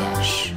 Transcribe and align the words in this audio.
Histórias. 0.00 0.52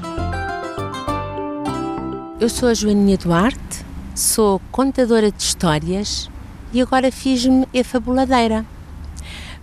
Eu 2.39 2.49
sou 2.49 2.69
a 2.69 2.73
Joaninha 2.73 3.17
Duarte, 3.17 3.85
sou 4.15 4.61
contadora 4.71 5.31
de 5.31 5.41
histórias 5.41 6.29
e 6.71 6.81
agora 6.81 7.11
fiz-me 7.11 7.67
a 7.77 7.83
fabuladeira. 7.83 8.65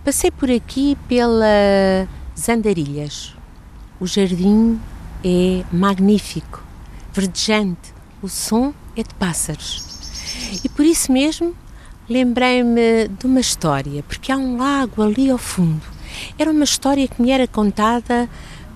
Passei 0.03 0.29
por 0.31 0.51
aqui 0.51 0.97
pelas 1.07 2.07
Andarilhas. 2.47 3.35
O 3.99 4.05
jardim 4.05 4.79
é 5.23 5.63
magnífico, 5.71 6.63
verdejante, 7.13 7.93
o 8.21 8.29
som 8.29 8.73
é 8.95 9.03
de 9.03 9.13
pássaros. 9.15 10.59
E 10.63 10.69
por 10.69 10.85
isso 10.85 11.11
mesmo 11.11 11.55
lembrei-me 12.09 13.07
de 13.07 13.25
uma 13.25 13.39
história, 13.39 14.03
porque 14.03 14.31
há 14.31 14.37
um 14.37 14.57
lago 14.57 15.01
ali 15.01 15.29
ao 15.29 15.37
fundo. 15.37 15.85
Era 16.37 16.51
uma 16.51 16.65
história 16.65 17.07
que 17.07 17.21
me 17.21 17.31
era 17.31 17.47
contada 17.47 18.29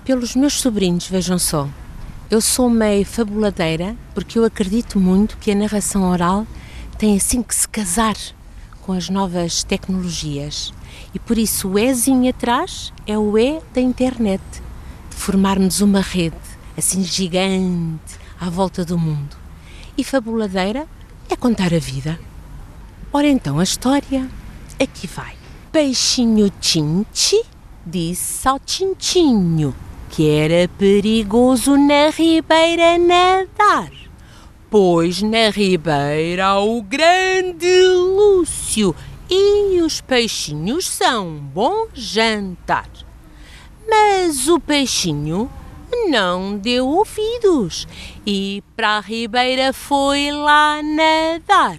pelos 0.06 0.36
meus 0.36 0.60
sobrinhos, 0.60 1.08
vejam 1.08 1.36
só. 1.36 1.68
Eu 2.30 2.40
sou 2.40 2.70
meio 2.70 3.04
fabuladeira 3.04 3.96
porque 4.14 4.38
eu 4.38 4.44
acredito 4.44 5.00
muito 5.00 5.36
que 5.36 5.50
a 5.50 5.54
narração 5.54 6.08
oral 6.08 6.46
tem 6.96 7.16
assim 7.16 7.42
que 7.42 7.52
se 7.52 7.68
casar 7.68 8.14
com 8.82 8.92
as 8.92 9.10
novas 9.10 9.64
tecnologias. 9.64 10.72
E 11.12 11.18
por 11.18 11.36
isso 11.36 11.70
o 11.70 11.78
Ezinho 11.78 12.30
atrás 12.30 12.92
é 13.04 13.18
o 13.18 13.36
E 13.36 13.60
da 13.74 13.80
internet, 13.80 14.42
de 15.10 15.16
formarmos 15.16 15.80
uma 15.80 16.00
rede 16.00 16.36
assim 16.78 17.02
gigante 17.02 18.16
à 18.40 18.48
volta 18.48 18.84
do 18.84 18.96
mundo. 18.96 19.36
E 19.98 20.04
fabuladeira 20.04 20.86
é 21.28 21.34
contar 21.34 21.74
a 21.74 21.80
vida. 21.80 22.16
Ora 23.12 23.26
então 23.26 23.58
a 23.58 23.64
história 23.64 24.30
aqui 24.80 25.08
vai. 25.08 25.34
Peixinho 25.72 26.48
Tinti 26.60 27.42
disse 27.84 28.46
ao 28.46 28.60
Tintinho 28.60 29.74
que 30.16 30.30
era 30.30 30.66
perigoso 30.78 31.76
na 31.76 32.08
ribeira 32.08 32.96
nadar, 32.96 33.90
pois 34.70 35.20
na 35.20 35.50
ribeira 35.50 36.46
há 36.46 36.58
o 36.58 36.80
grande 36.80 37.82
Lúcio 37.82 38.96
e 39.28 39.78
os 39.82 40.00
peixinhos 40.00 40.88
são 40.88 41.34
bom 41.34 41.88
jantar. 41.92 42.88
Mas 43.86 44.48
o 44.48 44.58
peixinho 44.58 45.50
não 46.08 46.56
deu 46.56 46.88
ouvidos 46.88 47.86
e 48.26 48.64
para 48.74 48.96
a 48.96 49.00
ribeira 49.00 49.70
foi 49.74 50.32
lá 50.32 50.80
nadar. 50.82 51.78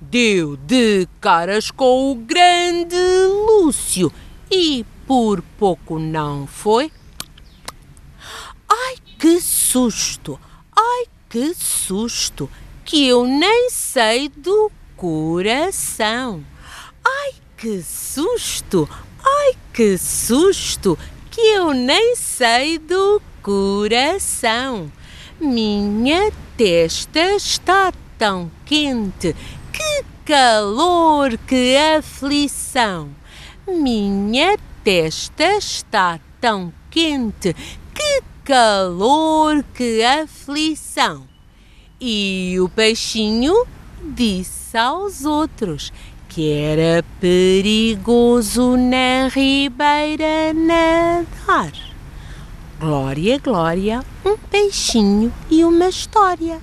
Deu 0.00 0.56
de 0.56 1.06
caras 1.20 1.70
com 1.70 2.12
o 2.12 2.14
grande 2.14 2.96
Lúcio 3.46 4.10
e 4.50 4.86
por 5.06 5.42
pouco 5.58 5.98
não 5.98 6.46
foi 6.46 6.90
que 9.18 9.40
susto! 9.40 10.38
Ai, 10.74 11.06
que 11.28 11.52
susto! 11.54 12.48
Que 12.84 13.08
eu 13.08 13.26
nem 13.26 13.68
sei 13.68 14.28
do 14.28 14.70
coração. 14.96 16.44
Ai, 17.04 17.32
que 17.56 17.82
susto! 17.82 18.88
Ai, 19.22 19.56
que 19.74 19.98
susto! 19.98 20.96
Que 21.30 21.40
eu 21.40 21.74
nem 21.74 22.14
sei 22.14 22.78
do 22.78 23.20
coração. 23.42 24.90
Minha 25.40 26.32
testa 26.56 27.34
está 27.34 27.92
tão 28.16 28.50
quente. 28.64 29.34
Que 29.72 30.04
calor, 30.24 31.36
que 31.38 31.76
aflição. 31.76 33.10
Minha 33.66 34.56
testa 34.82 35.56
está 35.56 36.18
tão 36.40 36.72
quente. 36.90 37.54
Que 37.94 38.22
calor, 38.48 39.62
que 39.74 40.02
aflição! 40.02 41.24
E 42.00 42.56
o 42.62 42.68
peixinho 42.70 43.66
disse 44.02 44.74
aos 44.74 45.26
outros 45.26 45.92
que 46.30 46.50
era 46.50 47.04
perigoso 47.20 48.74
na 48.74 49.28
ribeira 49.28 50.54
nadar. 50.54 51.72
Glória, 52.80 53.38
glória, 53.38 54.02
um 54.24 54.38
peixinho 54.38 55.30
e 55.50 55.62
uma 55.62 55.90
história. 55.90 56.58